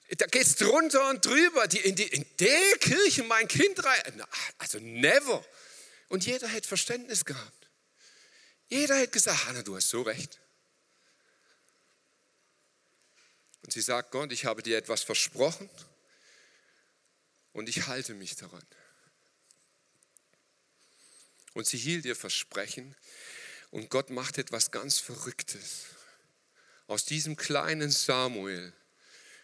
[0.09, 1.67] da geht es drunter und drüber.
[1.67, 4.23] Die, in, die, in der Kirche mein Kind rein.
[4.57, 5.43] Also never.
[6.09, 7.69] Und jeder hätte Verständnis gehabt.
[8.67, 10.39] Jeder hätte gesagt, Hanna, du hast so recht.
[13.63, 15.69] Und sie sagt, Gott, ich habe dir etwas versprochen
[17.53, 18.65] und ich halte mich daran.
[21.53, 22.95] Und sie hielt ihr Versprechen
[23.71, 25.85] und Gott macht etwas ganz Verrücktes.
[26.85, 28.71] Aus diesem kleinen Samuel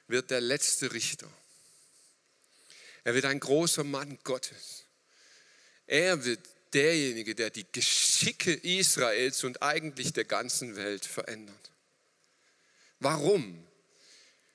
[0.07, 1.31] wird der letzte Richter.
[3.03, 4.85] Er wird ein großer Mann Gottes.
[5.87, 6.39] Er wird
[6.73, 11.71] derjenige, der die Geschicke Israels und eigentlich der ganzen Welt verändert.
[12.99, 13.65] Warum?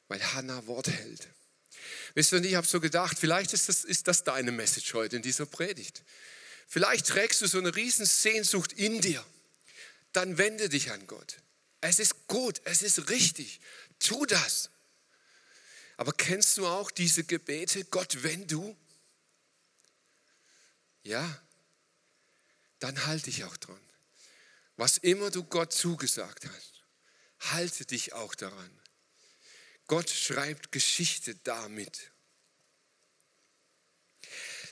[0.08, 1.28] Weil Hannah Wort hält.
[2.14, 5.22] Wisst ihr, ich habe so gedacht, vielleicht ist das, ist das deine Message heute in
[5.22, 6.02] dieser Predigt.
[6.66, 9.24] Vielleicht trägst du so eine Riesensehnsucht in dir.
[10.12, 11.38] Dann wende dich an Gott.
[11.80, 13.60] Es ist gut, es ist richtig.
[13.98, 14.70] Tu das.
[15.96, 18.76] Aber kennst du auch diese Gebete, Gott, wenn du?
[21.02, 21.42] Ja,
[22.78, 23.80] dann halte dich auch dran.
[24.76, 26.84] Was immer du Gott zugesagt hast,
[27.38, 28.80] halte dich auch daran.
[29.86, 32.10] Gott schreibt Geschichte damit.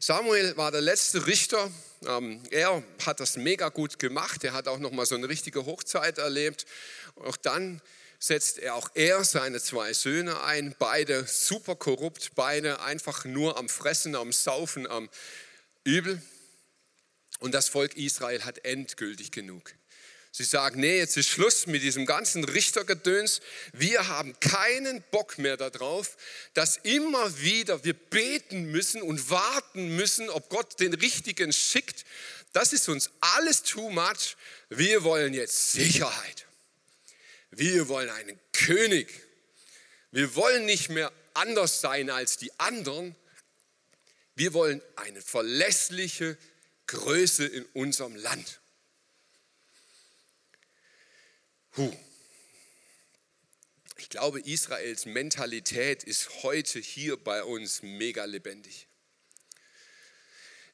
[0.00, 1.70] Samuel war der letzte Richter.
[2.04, 4.44] Ähm, er hat das mega gut gemacht.
[4.44, 6.66] Er hat auch noch mal so eine richtige Hochzeit erlebt.
[7.14, 7.80] Auch dann
[8.26, 13.68] setzt er auch er seine zwei Söhne ein, beide super korrupt, beide einfach nur am
[13.68, 15.10] Fressen, am Saufen, am
[15.84, 16.22] Übel.
[17.40, 19.74] Und das Volk Israel hat endgültig genug.
[20.32, 23.40] Sie sagen, nee, jetzt ist Schluss mit diesem ganzen Richtergedöns.
[23.72, 26.16] Wir haben keinen Bock mehr darauf,
[26.54, 32.06] dass immer wieder wir beten müssen und warten müssen, ob Gott den Richtigen schickt.
[32.54, 34.36] Das ist uns alles too much.
[34.70, 36.46] Wir wollen jetzt Sicherheit.
[37.56, 39.08] Wir wollen einen König.
[40.10, 43.14] Wir wollen nicht mehr anders sein als die anderen.
[44.34, 46.36] Wir wollen eine verlässliche
[46.86, 48.60] Größe in unserem Land.
[51.76, 51.94] Huh.
[53.96, 58.88] Ich glaube, Israels Mentalität ist heute hier bei uns mega lebendig.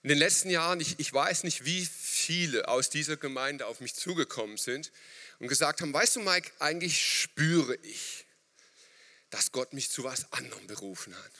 [0.02, 3.94] In den letzten Jahren, ich, ich weiß nicht, wie viele aus dieser Gemeinde auf mich
[3.94, 4.92] zugekommen sind
[5.40, 8.26] und gesagt haben, weißt du Mike, eigentlich spüre ich,
[9.30, 11.32] dass Gott mich zu was anderem berufen hat.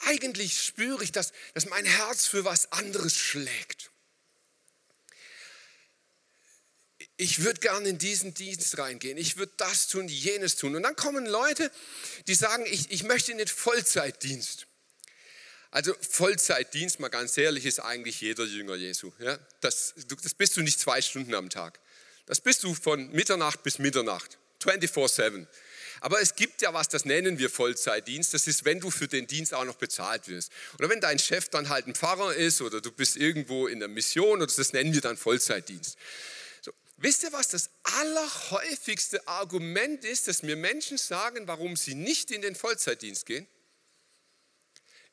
[0.00, 3.90] Eigentlich spüre ich, dass, dass mein Herz für was anderes schlägt.
[7.16, 9.18] Ich würde gerne in diesen Dienst reingehen.
[9.18, 10.74] Ich würde das tun, jenes tun.
[10.74, 11.70] Und dann kommen Leute,
[12.26, 14.66] die sagen, ich, ich möchte in den Vollzeitdienst.
[15.70, 19.12] Also Vollzeitdienst, mal ganz ehrlich, ist eigentlich jeder Jünger Jesu.
[19.18, 19.38] Ja?
[19.60, 21.78] Das, das bist du nicht zwei Stunden am Tag.
[22.30, 25.48] Das bist du von Mitternacht bis Mitternacht, 24-7.
[26.00, 28.32] Aber es gibt ja was, das nennen wir Vollzeitdienst.
[28.32, 30.52] Das ist, wenn du für den Dienst auch noch bezahlt wirst.
[30.78, 33.88] Oder wenn dein Chef dann halt ein Pfarrer ist oder du bist irgendwo in der
[33.88, 35.98] Mission, oder das nennen wir dann Vollzeitdienst.
[36.60, 42.30] So, wisst ihr, was das allerhäufigste Argument ist, dass mir Menschen sagen, warum sie nicht
[42.30, 43.48] in den Vollzeitdienst gehen?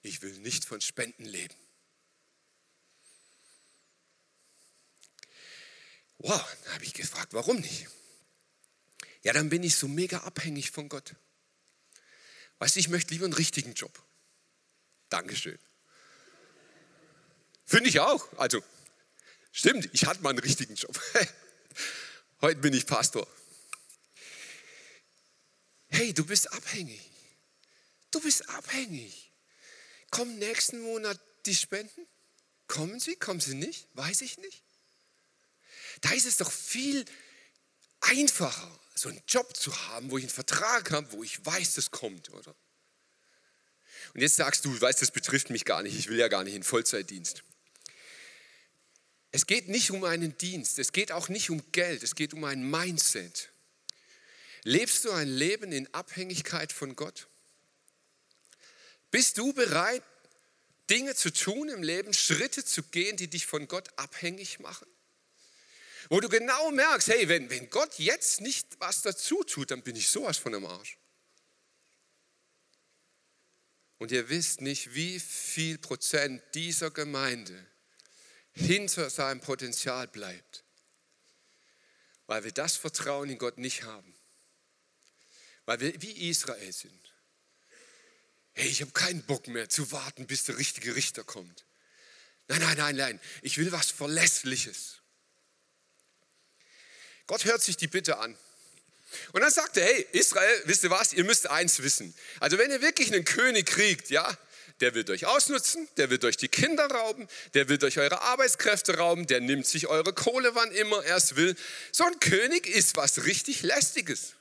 [0.03, 1.56] Ich will nicht von Spenden leben.
[6.19, 7.88] Wow, da habe ich gefragt, warum nicht?
[9.23, 11.15] Ja, dann bin ich so mega abhängig von Gott.
[12.60, 14.01] Weißt du, ich möchte lieber einen richtigen Job.
[15.10, 15.60] Dankeschön.
[17.65, 18.25] Finde ich auch.
[18.38, 18.63] Also,
[19.51, 20.99] stimmt, ich hatte mal einen richtigen Job.
[22.41, 23.27] Heute bin ich Pastor.
[25.88, 27.01] Hey, du bist abhängig.
[28.12, 29.32] Du bist abhängig.
[30.10, 32.08] Kommen nächsten Monat die Spenden?
[32.67, 33.15] Kommen sie?
[33.15, 33.88] Kommen sie nicht?
[33.93, 34.63] Weiß ich nicht.
[36.01, 37.05] Da ist es doch viel
[38.01, 41.91] einfacher, so einen Job zu haben, wo ich einen Vertrag habe, wo ich weiß, das
[41.91, 42.55] kommt, oder?
[44.13, 46.55] Und jetzt sagst du, weißt, das betrifft mich gar nicht, ich will ja gar nicht
[46.55, 47.43] in Vollzeitdienst.
[49.31, 52.43] Es geht nicht um einen Dienst, es geht auch nicht um Geld, es geht um
[52.43, 53.49] ein Mindset.
[54.63, 57.27] Lebst du ein Leben in Abhängigkeit von Gott?
[59.12, 60.03] Bist du bereit,
[60.89, 64.88] Dinge zu tun im Leben, Schritte zu gehen, die dich von Gott abhängig machen?
[66.10, 69.96] Wo du genau merkst, hey, wenn, wenn Gott jetzt nicht was dazu tut, dann bin
[69.96, 70.98] ich sowas von am Arsch.
[73.98, 77.65] Und ihr wisst nicht, wie viel Prozent dieser Gemeinde
[78.54, 80.63] hinter seinem Potenzial bleibt,
[82.28, 84.15] weil wir das Vertrauen in Gott nicht haben,
[85.65, 87.13] weil wir wie Israel sind.
[88.54, 91.65] Hey, ich habe keinen Bock mehr zu warten, bis der richtige Richter kommt.
[92.48, 95.02] Nein, nein, nein, nein, ich will was Verlässliches.
[97.27, 98.35] Gott hört sich die Bitte an.
[99.31, 102.13] Und dann sagt er, hey, Israel, wisst ihr was, ihr müsst eins wissen.
[102.39, 104.37] Also wenn ihr wirklich einen König kriegt, ja,
[104.79, 108.97] der wird euch ausnutzen, der wird euch die Kinder rauben, der wird euch eure Arbeitskräfte
[108.97, 111.55] rauben, der nimmt sich eure Kohle, wann immer er es will.
[111.91, 114.33] So ein König ist was richtig Lästiges.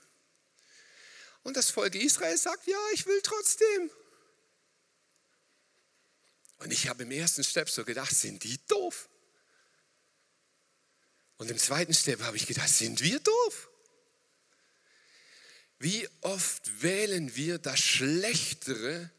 [1.42, 3.90] Und das Volk Israel sagt, ja, ich will trotzdem.
[6.59, 9.09] Und ich habe im ersten Step so gedacht, sind die doof?
[11.38, 13.68] Und im zweiten Step habe ich gedacht, sind wir doof?
[15.79, 19.11] Wie oft wählen wir das Schlechtere,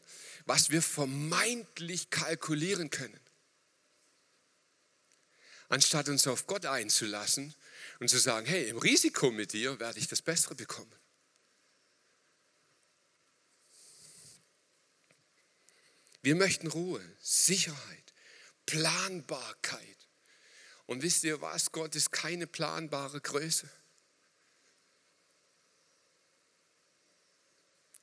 [0.44, 3.20] was wir vermeintlich kalkulieren können,
[5.68, 7.54] anstatt uns auf Gott einzulassen
[8.00, 10.92] und zu sagen, hey, im Risiko mit dir werde ich das Bessere bekommen.
[16.22, 18.14] Wir möchten Ruhe, Sicherheit,
[18.66, 19.97] Planbarkeit.
[20.88, 21.70] Und wisst ihr was?
[21.70, 23.68] Gott ist keine planbare Größe.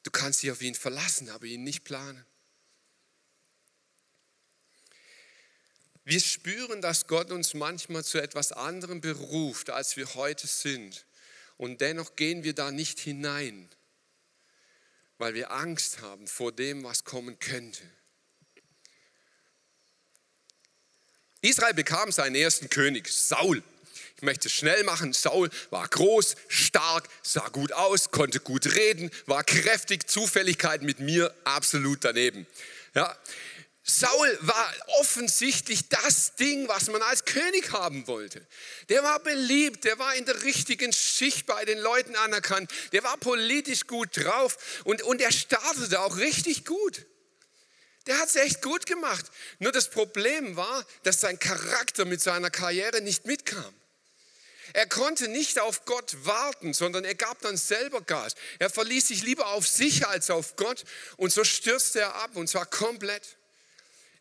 [0.03, 2.23] Du kannst dich auf ihn verlassen, aber ihn nicht planen.
[6.03, 11.07] Wir spüren, dass Gott uns manchmal zu etwas anderem beruft, als wir heute sind.
[11.57, 13.67] Und dennoch gehen wir da nicht hinein,
[15.17, 17.81] weil wir Angst haben vor dem, was kommen könnte.
[21.45, 23.61] Israel bekam seinen ersten König, Saul.
[24.17, 25.13] Ich möchte es schnell machen.
[25.13, 30.09] Saul war groß, stark, sah gut aus, konnte gut reden, war kräftig.
[30.09, 32.47] Zufälligkeit mit mir absolut daneben.
[32.93, 33.15] Ja.
[33.87, 38.41] Saul war offensichtlich das Ding, was man als König haben wollte.
[38.89, 43.15] Der war beliebt, der war in der richtigen Schicht bei den Leuten anerkannt, der war
[43.17, 47.05] politisch gut drauf und, und er startete auch richtig gut.
[48.07, 49.25] Der hat es echt gut gemacht.
[49.59, 53.73] Nur das Problem war, dass sein Charakter mit seiner Karriere nicht mitkam.
[54.73, 58.35] Er konnte nicht auf Gott warten, sondern er gab dann selber Gas.
[58.59, 60.83] Er verließ sich lieber auf sich als auf Gott
[61.17, 63.37] und so stürzte er ab und zwar komplett.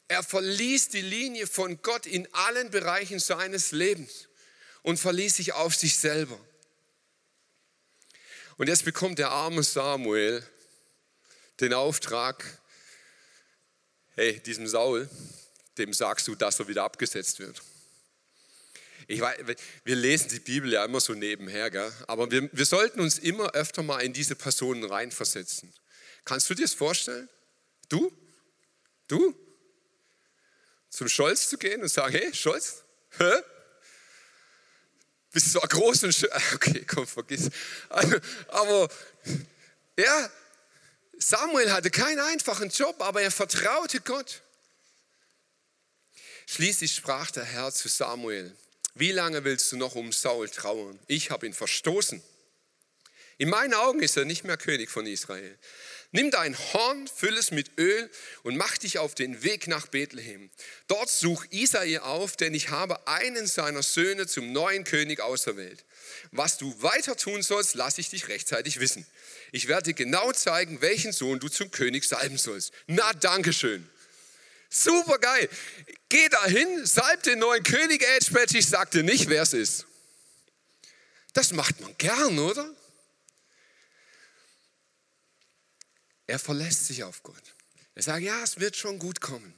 [0.06, 4.28] Er verließ die Linie von Gott in allen Bereichen seines Lebens
[4.82, 6.38] und verließ sich auf sich selber.
[8.56, 10.46] Und jetzt bekommt der arme Samuel
[11.60, 12.44] den Auftrag,
[14.16, 15.08] hey, diesem Saul,
[15.78, 17.60] dem sagst du, dass er wieder abgesetzt wird.
[19.06, 19.38] Ich weiß,
[19.84, 21.92] wir lesen die Bibel ja immer so nebenher, gell?
[22.06, 25.72] aber wir, wir sollten uns immer öfter mal in diese Personen reinversetzen.
[26.24, 27.28] Kannst du dir das vorstellen?
[27.88, 28.10] Du?
[29.08, 29.34] Du?
[30.88, 32.82] Zum Scholz zu gehen und sagen, hey, Scholz,
[33.18, 33.30] hä?
[35.32, 36.30] Bist du so groß und schön?
[36.54, 37.50] Okay, komm, vergiss.
[38.48, 38.88] Aber,
[39.98, 40.30] ja,
[41.18, 44.42] Samuel hatte keinen einfachen Job, aber er vertraute Gott.
[46.46, 48.54] Schließlich sprach der Herr zu Samuel,
[48.94, 50.98] wie lange willst du noch um Saul trauern?
[51.06, 52.22] Ich habe ihn verstoßen.
[53.38, 55.58] In meinen Augen ist er nicht mehr König von Israel.
[56.14, 58.08] Nimm dein Horn, füll es mit Öl
[58.44, 60.48] und mach dich auf den Weg nach Bethlehem.
[60.86, 65.84] Dort such Isai auf, denn ich habe einen seiner Söhne zum neuen König auserwählt.
[66.30, 69.04] Was du weiter tun sollst, lass ich dich rechtzeitig wissen.
[69.50, 72.72] Ich werde dir genau zeigen, welchen Sohn du zum König salben sollst.
[72.86, 73.84] Na, Dankeschön.
[74.70, 75.48] Super geil.
[76.08, 79.84] Geh dahin, salb den neuen König, Edge ich sag dir nicht, wer es ist.
[81.32, 82.72] Das macht man gern, oder?
[86.26, 87.54] Er verlässt sich auf Gott.
[87.94, 89.54] Er sagt, ja, es wird schon gut kommen.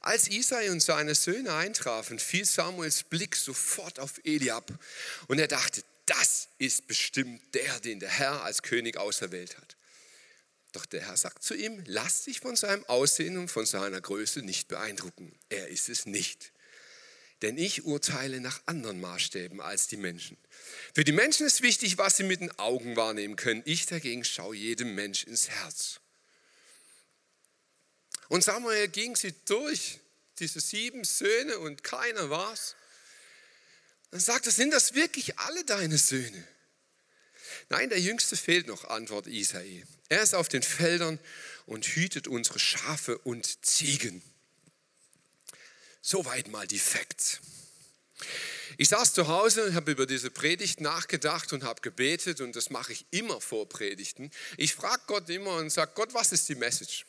[0.00, 4.72] Als Isai und seine Söhne eintrafen, fiel Samuels Blick sofort auf Eliab
[5.26, 9.76] und er dachte, das ist bestimmt der, den der Herr als König auserwählt hat.
[10.70, 14.40] Doch der Herr sagt zu ihm, lass dich von seinem Aussehen und von seiner Größe
[14.40, 15.36] nicht beeindrucken.
[15.48, 16.52] Er ist es nicht.
[17.42, 20.38] Denn ich urteile nach anderen Maßstäben als die Menschen.
[20.94, 23.62] Für die Menschen ist wichtig, was sie mit den Augen wahrnehmen können.
[23.66, 26.00] Ich dagegen schaue jedem Mensch ins Herz.
[28.28, 30.00] Und Samuel ging sie durch,
[30.38, 32.74] diese sieben Söhne, und keiner war's.
[34.10, 36.46] Dann sagt er, sind das wirklich alle deine Söhne?
[37.68, 39.84] Nein, der Jüngste fehlt noch, antwortet Isai.
[40.08, 41.18] Er ist auf den Feldern
[41.66, 44.22] und hütet unsere Schafe und Ziegen.
[46.08, 47.40] Soweit mal die Facts.
[48.78, 52.70] Ich saß zu Hause und habe über diese Predigt nachgedacht und habe gebetet und das
[52.70, 54.30] mache ich immer vor Predigten.
[54.56, 57.06] Ich frage Gott immer und sage, Gott, was ist die Message?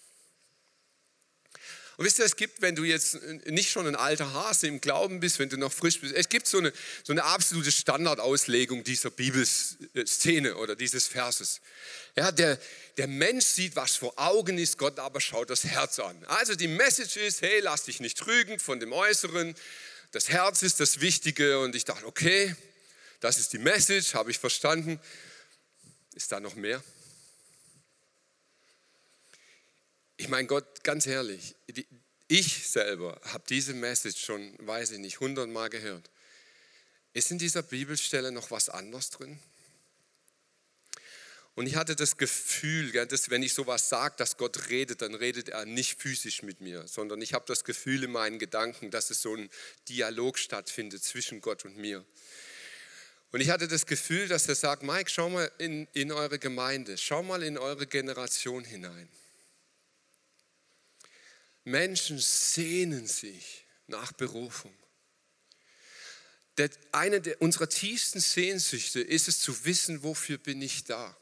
[1.98, 5.20] Und wisst ihr, es gibt, wenn du jetzt nicht schon ein alter Hase im Glauben
[5.20, 6.72] bist, wenn du noch frisch bist, es gibt so eine,
[7.04, 11.60] so eine absolute Standardauslegung dieser Bibelszene oder dieses Verses.
[12.16, 12.60] Ja, der,
[12.98, 16.24] der Mensch sieht, was vor Augen ist, Gott aber schaut das Herz an.
[16.26, 19.56] Also die Message ist, hey, lass dich nicht trügen von dem Äußeren.
[20.12, 21.60] Das Herz ist das Wichtige.
[21.60, 22.56] Und ich dachte, okay,
[23.22, 25.00] das ist die Message, habe ich verstanden.
[26.14, 26.84] Ist da noch mehr?
[30.18, 31.56] Ich meine, Gott, ganz ehrlich,
[32.28, 36.10] ich selber habe diese Message schon, weiß ich nicht, hundertmal gehört.
[37.14, 39.40] Ist in dieser Bibelstelle noch was anderes drin?
[41.54, 45.50] Und ich hatte das Gefühl, dass wenn ich sowas sage, dass Gott redet, dann redet
[45.50, 49.24] er nicht physisch mit mir, sondern ich habe das Gefühl in meinen Gedanken, dass es
[49.24, 49.50] so ein
[49.90, 52.06] Dialog stattfindet zwischen Gott und mir.
[53.32, 56.98] Und ich hatte das Gefühl, dass er sagt, Mike, schau mal in, in eure Gemeinde,
[56.98, 59.10] schau mal in eure Generation hinein.
[61.68, 64.74] Menschen sehnen sich nach Berufung.
[66.94, 71.16] Eine unserer tiefsten Sehnsüchte ist es zu wissen, wofür bin ich da.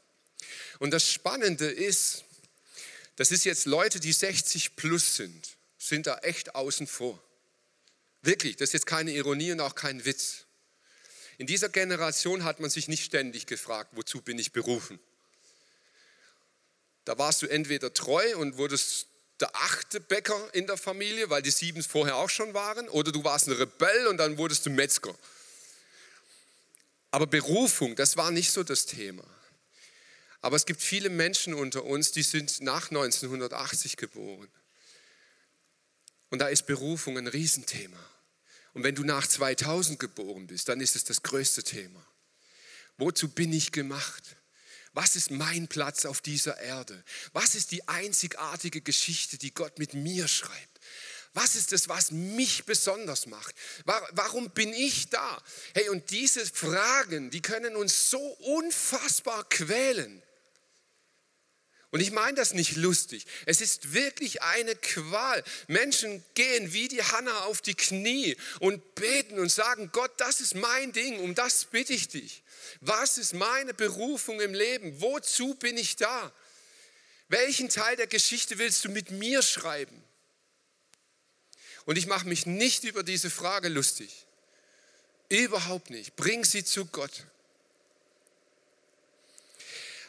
[0.78, 2.24] Und das Spannende ist,
[3.16, 7.20] das ist jetzt Leute, die 60 plus sind, sind da echt außen vor.
[8.22, 10.44] Wirklich, das ist jetzt keine Ironie und auch kein Witz.
[11.38, 15.00] In dieser Generation hat man sich nicht ständig gefragt, wozu bin ich berufen.
[17.04, 19.08] Da warst du entweder treu und wurdest
[19.40, 23.22] der achte Bäcker in der Familie, weil die sieben vorher auch schon waren, oder du
[23.24, 25.14] warst ein Rebell und dann wurdest du Metzger.
[27.10, 29.24] Aber Berufung, das war nicht so das Thema.
[30.40, 34.48] Aber es gibt viele Menschen unter uns, die sind nach 1980 geboren.
[36.30, 37.98] Und da ist Berufung ein Riesenthema.
[38.74, 42.06] Und wenn du nach 2000 geboren bist, dann ist es das größte Thema.
[42.98, 44.36] Wozu bin ich gemacht?
[44.96, 47.04] Was ist mein Platz auf dieser Erde?
[47.34, 50.80] Was ist die einzigartige Geschichte, die Gott mit mir schreibt?
[51.34, 53.54] Was ist es, was mich besonders macht?
[53.84, 55.42] Warum bin ich da?
[55.74, 60.22] Hey, und diese Fragen, die können uns so unfassbar quälen.
[61.90, 63.26] Und ich meine das nicht lustig.
[63.46, 65.42] Es ist wirklich eine Qual.
[65.68, 70.54] Menschen gehen wie die Hanna auf die Knie und beten und sagen, Gott, das ist
[70.54, 72.42] mein Ding, um das bitte ich dich.
[72.80, 75.00] Was ist meine Berufung im Leben?
[75.00, 76.32] Wozu bin ich da?
[77.28, 80.02] Welchen Teil der Geschichte willst du mit mir schreiben?
[81.84, 84.26] Und ich mache mich nicht über diese Frage lustig.
[85.28, 86.16] Überhaupt nicht.
[86.16, 87.26] Bring sie zu Gott.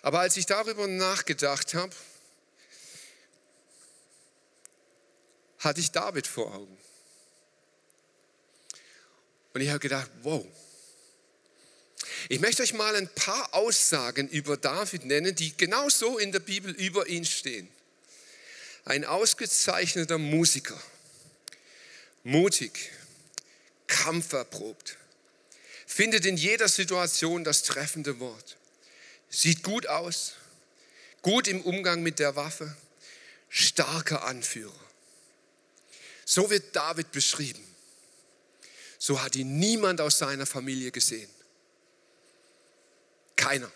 [0.08, 1.94] Aber als ich darüber nachgedacht habe,
[5.60, 6.78] hatte ich David vor Augen.
[9.54, 10.46] Und ich habe gedacht, wow.
[12.30, 16.72] Ich möchte euch mal ein paar Aussagen über David nennen, die genauso in der Bibel
[16.72, 17.68] über ihn stehen.
[18.86, 20.82] Ein ausgezeichneter Musiker,
[22.24, 22.94] mutig,
[23.88, 24.96] kampferprobt,
[25.86, 28.56] findet in jeder Situation das treffende Wort
[29.30, 30.34] sieht gut aus,
[31.22, 32.76] gut im Umgang mit der Waffe,
[33.50, 34.74] starker Anführer.
[36.26, 37.64] So wird David beschrieben.
[39.00, 41.30] So hat ihn niemand aus seiner Familie gesehen.
[43.36, 43.72] Keiner.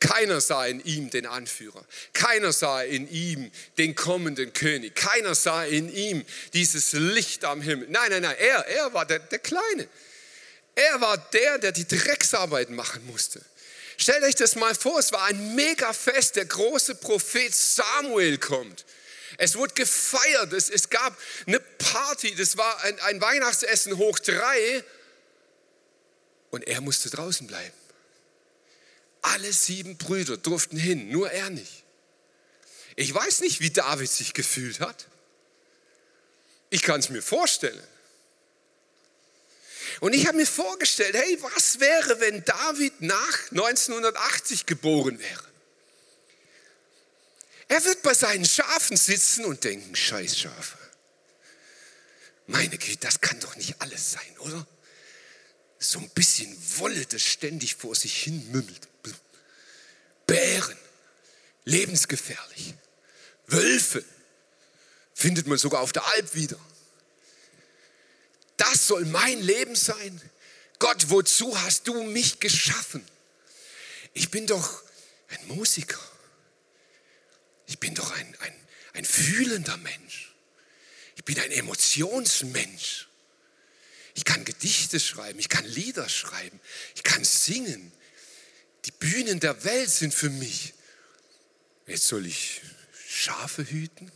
[0.00, 1.84] Keiner sah in ihm den Anführer.
[2.14, 4.96] Keiner sah in ihm den kommenden König.
[4.96, 6.24] Keiner sah in ihm
[6.54, 7.86] dieses Licht am Himmel.
[7.90, 9.86] Nein, nein, nein, er, er war der, der Kleine.
[10.74, 13.44] Er war der, der die Drecksarbeit machen musste.
[14.00, 18.86] Stellt euch das mal vor, es war ein Megafest, der große Prophet Samuel kommt.
[19.36, 21.14] Es wurde gefeiert, es, es gab
[21.46, 24.82] eine Party, das war ein, ein Weihnachtsessen hoch drei
[26.48, 27.74] und er musste draußen bleiben.
[29.20, 31.84] Alle sieben Brüder durften hin, nur er nicht.
[32.96, 35.08] Ich weiß nicht, wie David sich gefühlt hat.
[36.70, 37.82] Ich kann es mir vorstellen.
[40.00, 45.44] Und ich habe mir vorgestellt, hey, was wäre, wenn David nach 1980 geboren wäre?
[47.68, 50.78] Er wird bei seinen Schafen sitzen und denken, scheiß Schafe.
[52.46, 54.66] Meine Güte, das kann doch nicht alles sein, oder?
[55.78, 58.88] So ein bisschen Wolle, das ständig vor sich hin mümmelt.
[60.26, 60.76] Bären,
[61.64, 62.74] lebensgefährlich.
[63.46, 64.04] Wölfe
[65.14, 66.58] findet man sogar auf der Alp wieder.
[68.60, 70.20] Das soll mein Leben sein.
[70.78, 73.02] Gott, wozu hast du mich geschaffen?
[74.12, 74.82] Ich bin doch
[75.28, 75.98] ein Musiker.
[77.66, 78.54] Ich bin doch ein, ein,
[78.92, 80.34] ein fühlender Mensch.
[81.16, 83.08] Ich bin ein Emotionsmensch.
[84.12, 86.60] Ich kann Gedichte schreiben, ich kann Lieder schreiben,
[86.94, 87.90] ich kann singen.
[88.84, 90.74] Die Bühnen der Welt sind für mich.
[91.86, 92.60] Jetzt soll ich
[93.08, 94.12] Schafe hüten?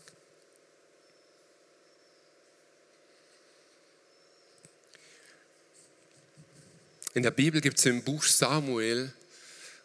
[7.14, 9.12] In der Bibel gibt es im Buch Samuel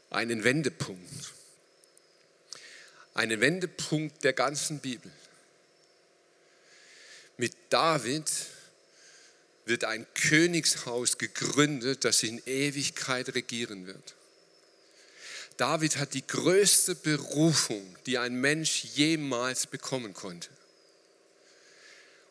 [0.09, 1.33] einen Wendepunkt.
[3.13, 5.11] Einen Wendepunkt der ganzen Bibel.
[7.37, 8.29] Mit David
[9.65, 14.15] wird ein Königshaus gegründet, das in Ewigkeit regieren wird.
[15.57, 20.49] David hat die größte Berufung, die ein Mensch jemals bekommen konnte.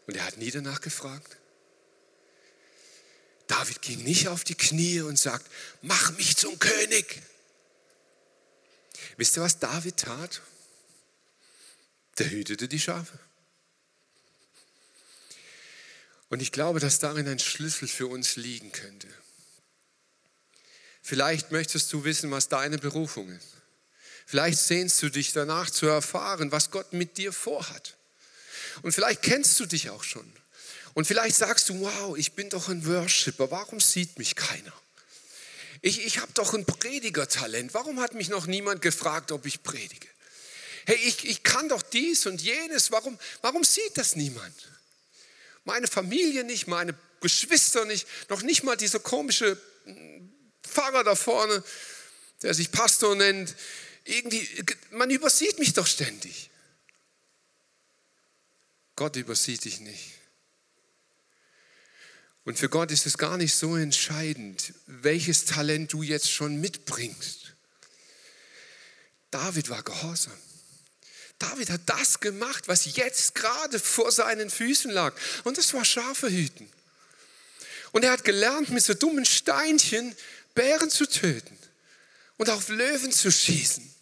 [0.07, 1.37] Und er hat nie danach gefragt.
[3.49, 5.51] David ging nicht auf die Knie und sagt,
[5.83, 7.23] mach mich zum König.
[9.17, 10.43] Wisst ihr, was David tat?
[12.19, 13.19] Der hütete die Schafe.
[16.29, 19.09] Und ich glaube, dass darin ein Schlüssel für uns liegen könnte.
[21.03, 23.57] Vielleicht möchtest du wissen, was deine Berufung ist.
[24.27, 27.97] Vielleicht sehnst du dich danach zu erfahren, was Gott mit dir vorhat.
[28.83, 30.31] Und vielleicht kennst du dich auch schon.
[30.99, 34.73] Und vielleicht sagst du, wow, ich bin doch ein Worshipper, warum sieht mich keiner?
[35.81, 40.09] Ich, ich habe doch ein Predigertalent, warum hat mich noch niemand gefragt, ob ich predige?
[40.87, 44.53] Hey, ich, ich kann doch dies und jenes, warum, warum sieht das niemand?
[45.63, 49.57] Meine Familie nicht, meine Geschwister nicht, noch nicht mal dieser komische
[50.65, 51.63] Pfarrer da vorne,
[52.43, 53.55] der sich Pastor nennt,
[54.03, 54.49] irgendwie,
[54.91, 56.51] man übersieht mich doch ständig.
[58.97, 60.18] Gott übersieht dich nicht.
[62.49, 67.53] Und für Gott ist es gar nicht so entscheidend, welches Talent du jetzt schon mitbringst.
[69.31, 70.33] David war gehorsam.
[71.39, 75.15] David hat das gemacht, was jetzt gerade vor seinen Füßen lag.
[75.45, 76.67] Und das war Schafe hüten.
[77.93, 80.17] Und er hat gelernt, mit so dummen Steinchen
[80.55, 81.59] Bären zu töten
[82.39, 83.95] und auf Löwen zu schießen.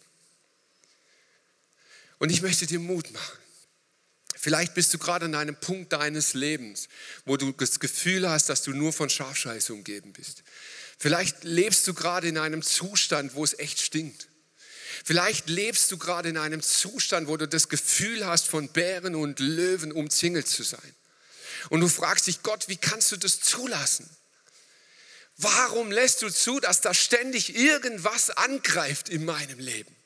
[2.19, 3.39] Und ich möchte dir Mut machen.
[4.47, 6.87] Vielleicht bist du gerade an einem Punkt deines Lebens,
[7.25, 10.41] wo du das Gefühl hast, dass du nur von Schafscheiße umgeben bist.
[10.97, 14.29] Vielleicht lebst du gerade in einem Zustand, wo es echt stinkt.
[15.03, 19.41] Vielleicht lebst du gerade in einem Zustand, wo du das Gefühl hast, von Bären und
[19.41, 20.95] Löwen umzingelt zu sein.
[21.67, 24.09] Und du fragst dich, Gott, wie kannst du das zulassen?
[25.35, 29.96] Warum lässt du zu, dass da ständig irgendwas angreift in meinem Leben?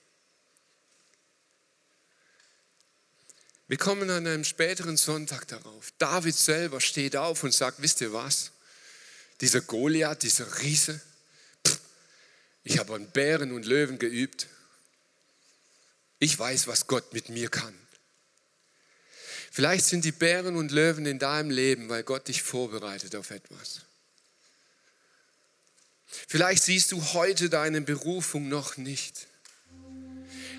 [3.71, 5.93] Wir kommen an einem späteren Sonntag darauf.
[5.97, 8.51] David selber steht auf und sagt, wisst ihr was?
[9.39, 10.99] Dieser Goliath, dieser Riese,
[12.65, 14.47] ich habe an Bären und Löwen geübt.
[16.19, 17.73] Ich weiß, was Gott mit mir kann.
[19.51, 23.83] Vielleicht sind die Bären und Löwen in deinem Leben, weil Gott dich vorbereitet auf etwas.
[26.27, 29.27] Vielleicht siehst du heute deine Berufung noch nicht.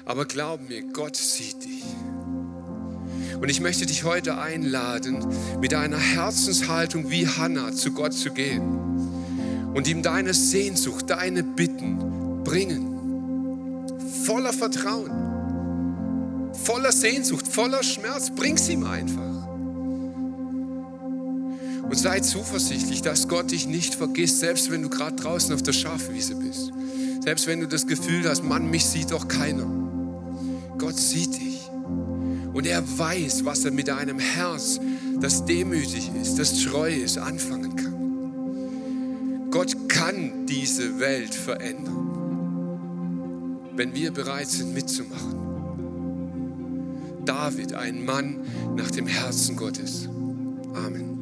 [0.06, 1.84] Aber glaub mir, Gott sieht dich.
[3.40, 5.26] Und ich möchte dich heute einladen,
[5.60, 8.92] mit einer Herzenshaltung wie Hannah zu Gott zu gehen
[9.74, 12.88] und ihm deine Sehnsucht, deine Bitten bringen.
[14.24, 15.10] Voller Vertrauen,
[16.52, 19.32] voller Sehnsucht, voller Schmerz, bring sie ihm einfach.
[21.82, 25.72] Und sei zuversichtlich, dass Gott dich nicht vergisst, selbst wenn du gerade draußen auf der
[25.72, 26.70] Schafwiese bist.
[27.22, 29.66] Selbst wenn du das Gefühl hast, Mann, mich sieht doch keiner.
[30.78, 31.51] Gott sieht dich.
[32.52, 34.78] Und er weiß, was er mit einem Herz,
[35.20, 39.50] das demütig ist, das treu ist, anfangen kann.
[39.50, 42.10] Gott kann diese Welt verändern,
[43.76, 45.42] wenn wir bereit sind mitzumachen.
[47.24, 48.40] David, ein Mann
[48.76, 50.08] nach dem Herzen Gottes.
[50.74, 51.21] Amen.